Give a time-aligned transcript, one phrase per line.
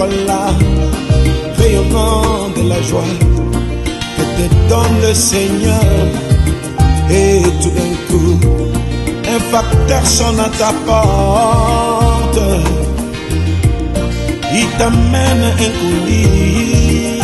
[0.00, 0.42] Te voilà,
[1.58, 3.12] rayonnant de la joie
[4.16, 6.06] que te donne le Seigneur.
[7.10, 8.40] Et tout d'un coup,
[9.28, 12.40] un facteur sonne à ta porte.
[14.54, 17.20] Il t'amène un colis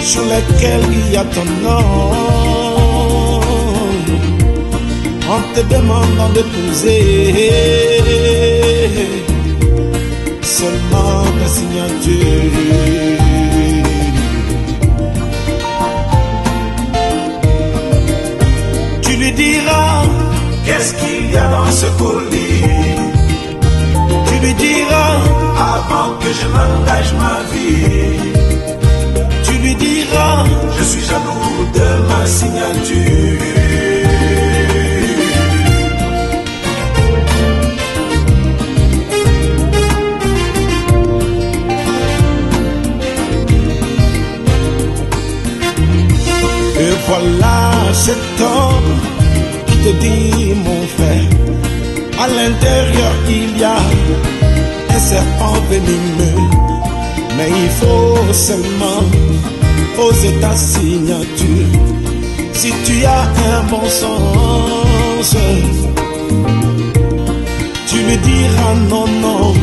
[0.00, 1.86] sur lequel il y a ton nom.
[5.30, 7.04] En te demandant de poser
[11.46, 12.24] signature.
[19.02, 20.02] Tu lui diras
[20.64, 22.62] Qu'est-ce qu'il y a dans ce colis?
[24.26, 25.16] Tu lui diras,
[25.74, 28.18] Avant que je m'engage ma vie,
[29.44, 30.44] tu lui diras,
[30.78, 33.03] je suis jaloux de ma signature.
[47.92, 48.92] Cet homme
[49.66, 51.30] qui te dit, mon frère,
[52.22, 53.76] à l'intérieur il y a
[54.94, 56.42] un serpent venimeux,
[57.36, 59.02] mais il faut seulement
[59.96, 61.66] poser ta signature.
[62.52, 65.36] Si tu as un bon sens,
[67.88, 69.54] tu lui diras non, non.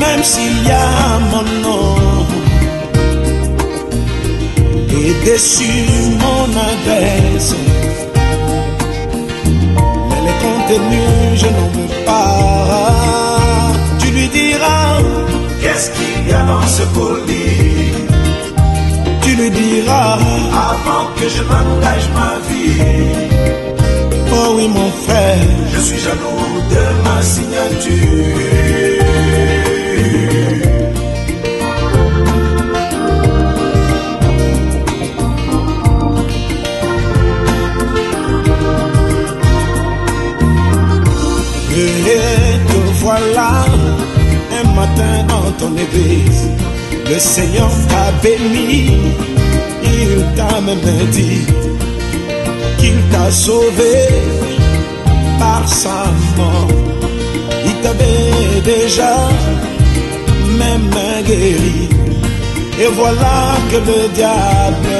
[0.00, 1.93] Même s'il y a mon nom
[5.24, 5.86] dessus
[6.22, 7.54] mon adresse.
[10.08, 13.72] Mais les contenus, je n'en veux pas.
[14.00, 14.98] Tu lui diras,
[15.62, 17.92] Qu'est-ce qu'il y a dans ce colis?
[19.22, 20.18] tu lui diras,
[20.70, 22.82] Avant que je m'engage ma vie,
[24.32, 25.38] oh oui mon frère,
[25.74, 28.43] je suis jaloux de ma signature.
[47.10, 48.98] Le Seigneur t'a béni,
[49.82, 51.46] il t'a même dit
[52.78, 53.94] qu'il t'a sauvé
[55.38, 56.04] par sa
[56.36, 56.68] mort.
[57.66, 59.14] Il t'avait déjà
[60.58, 60.90] même
[61.26, 61.88] guéri.
[62.80, 64.96] Et voilà que le diable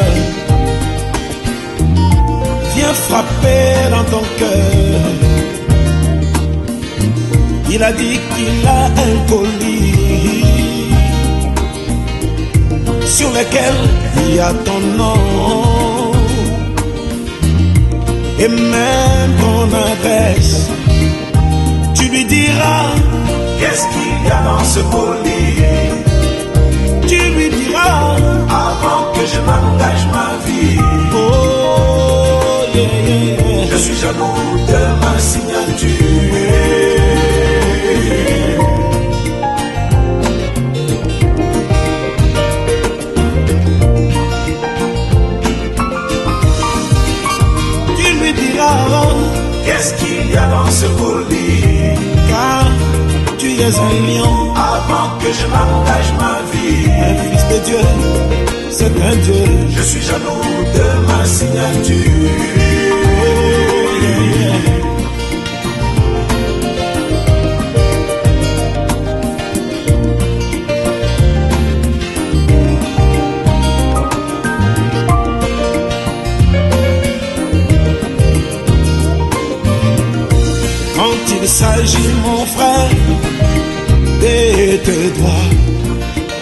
[2.74, 5.14] vient frapper dans ton cœur.
[7.70, 10.63] Il a dit qu'il a un colis
[13.06, 13.74] sur lequel
[14.18, 16.12] il y a ton nom.
[18.38, 20.68] Et même ton adresse.
[21.94, 22.90] Tu lui diras,
[23.58, 25.44] Qu'est-ce qu'il y a dans ce colis
[27.06, 28.16] tu lui diras,
[28.48, 30.78] Avant que je m'engage ma vie,
[31.14, 34.73] oh yeah, je suis jaloux
[53.56, 57.78] Avant que je m'engage ma vie, un fils de Dieu,
[58.70, 59.44] c'est un Dieu.
[59.70, 60.42] je suis jaloux
[60.74, 62.53] de ma signature.
[84.84, 85.50] Tes droits,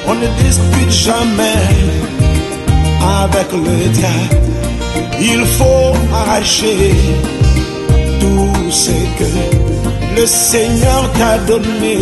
[0.08, 1.62] on ne discute jamais
[3.22, 4.36] avec le diable.
[5.20, 6.92] Il faut arracher
[8.20, 9.30] tout ce que
[10.20, 11.96] le Seigneur t'a donné.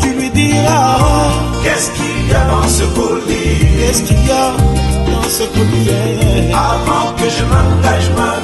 [0.00, 0.98] Tu lui diras,
[1.64, 3.48] Qu'est-ce qu'il y a dans ce colis
[3.88, 4.52] qu'est-ce qu'il y a
[5.10, 6.52] dans ce collier?
[6.52, 8.37] Avant que je m'engage ma vie,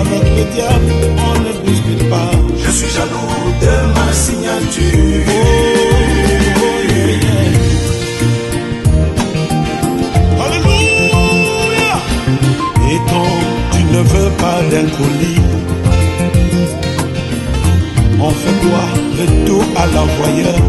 [0.00, 0.92] Avec le diable,
[1.26, 2.30] on ne discute pas.
[2.64, 5.24] je suis jaloux de ma signature.
[10.44, 11.94] Alléluia.
[12.90, 13.36] Et quand
[13.72, 15.42] tu ne veux pas d'un colis,
[18.20, 18.84] on fait quoi
[19.18, 20.62] Retour à l'envoyeur.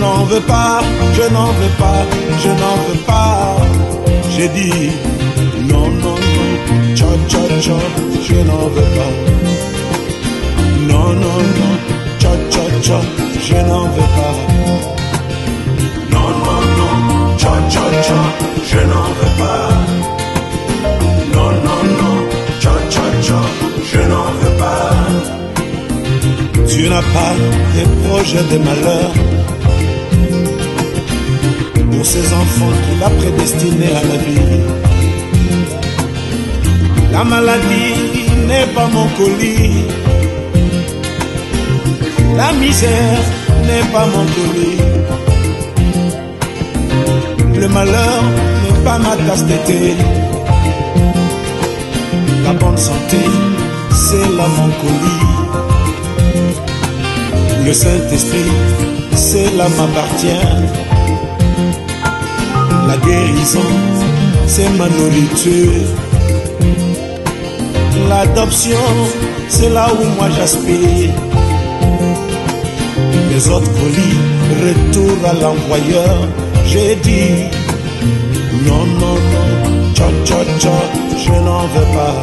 [0.00, 0.80] n'en veux pas,
[1.14, 2.02] je n'en veux pas,
[2.42, 3.56] je n'en veux pas.
[4.34, 4.90] J'ai dit
[8.28, 9.12] je n'en veux pas.
[10.88, 11.72] Non, non, non,
[12.18, 13.00] cha, cha, cha,
[13.46, 14.34] je n'en veux pas.
[16.12, 18.20] Non, non, non, cha, cha, cha,
[18.70, 19.68] je n'en veux pas.
[21.34, 22.16] Non, non, non,
[22.60, 23.40] cha, cha, cha,
[23.90, 24.90] je n'en veux pas.
[26.68, 27.34] Tu n'as pas
[27.74, 29.10] des projets de malheur
[31.90, 34.87] pour ces enfants qu'il a prédestinés à la vie.
[37.12, 37.94] La maladie
[38.46, 39.84] n'est pas mon colis.
[42.36, 43.22] La misère
[43.66, 44.80] n'est pas mon colis.
[47.60, 48.22] Le malheur
[48.62, 49.44] n'est pas ma tasse.
[52.44, 53.22] La bonne santé,
[53.90, 55.28] c'est la mon colis.
[57.66, 58.52] Le Saint-Esprit,
[59.16, 60.48] cela m'appartient.
[62.86, 63.70] La guérison,
[64.46, 66.07] c'est ma nourriture.
[68.06, 68.86] L'adoption,
[69.48, 71.10] c'est là où moi j'aspire.
[73.30, 74.18] Les autres colis,
[74.64, 76.28] retour à l'envoyeur.
[76.66, 77.48] J'ai dit,
[78.66, 79.48] non, non, non,
[79.94, 80.70] cha, cha,
[81.16, 82.22] je n'en veux pas.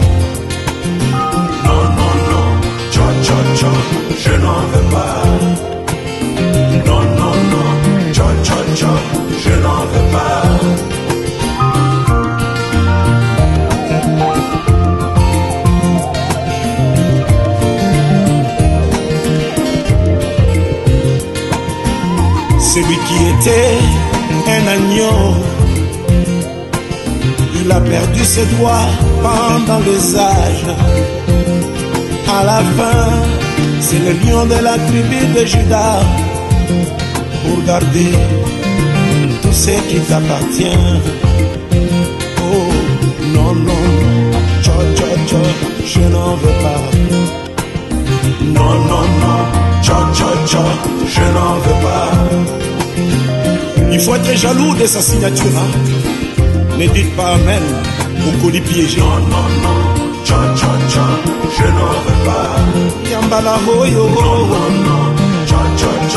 [1.66, 2.48] Non, non, non,
[2.92, 3.68] cha, cha,
[4.24, 4.85] je n'en veux pas.
[27.64, 28.90] Il a perdu ses doigts
[29.22, 30.66] pendant les âges.
[32.28, 33.10] À la fin,
[33.80, 36.02] c'est le lion de la tribu de Judas
[37.44, 38.12] pour garder
[39.42, 40.78] tout ce qui t'appartient.
[42.40, 42.72] Oh,
[43.34, 43.84] non, non,
[44.62, 45.42] cha, cha, cha,
[45.86, 46.82] je n'en veux pas.
[48.42, 49.42] Non, non, non,
[49.82, 50.64] cha, cha,
[51.08, 51.75] je n'en veux pas.
[53.96, 55.46] Il faut être jaloux de sa signature.
[55.58, 55.72] hein.
[56.78, 57.64] Ne dites pas Amen
[58.28, 59.00] au colis piégé.
[59.00, 59.78] Non, non, non,
[60.26, 61.06] cha, cha, cha,
[61.58, 62.50] je n'en veux pas.
[63.12, 65.04] Yambala Non, non, non,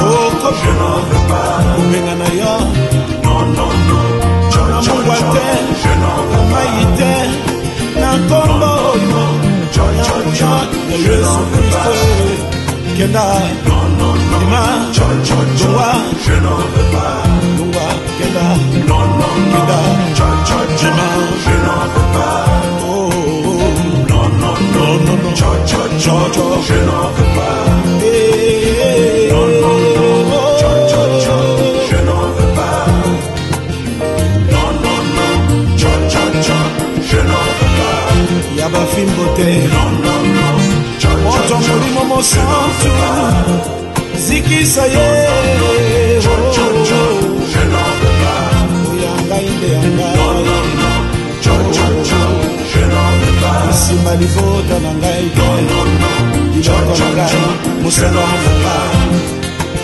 [0.01, 1.59] Oh, je n'en veux pas.
[1.77, 2.55] kumenga na yo,
[3.25, 4.07] Non, non, non,
[4.51, 5.49] cha, na cha, mongwa cha, te,
[5.83, 7.13] je n'en veux mai te,
[8.01, 9.23] na nkombo oyo,
[9.75, 10.53] cha, cha, cha,
[10.91, 11.91] ya je n'en veux pas.
[12.97, 13.27] Kenda,
[13.69, 15.91] Non, non, non, Dima, cha, cha, cha, Dua,
[16.27, 17.28] je n'en veux pas.
[39.39, 39.51] te
[41.25, 42.91] moto molimo mosantu
[44.25, 45.09] zikisa ye
[48.91, 50.09] oyangai nde yangai
[54.21, 55.25] libota na ngai.
[56.55, 57.37] Liboko na ngai.
[57.83, 58.79] mosala moka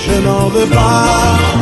[0.02, 1.54] je n'en veux pas.